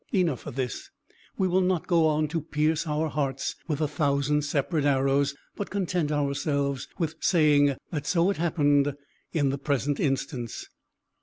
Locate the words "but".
5.55-5.69